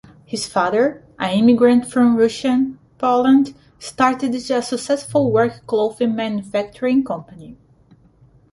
His 0.25 0.47
father, 0.47 1.03
an 1.19 1.29
immigrant 1.37 1.85
from 1.85 2.17
Russian 2.17 2.79
Poland, 2.97 3.53
started 3.77 4.33
a 4.33 4.41
successful 4.63 5.31
work-clothing 5.31 6.15
manufacturing 6.15 7.03
company. 7.03 7.55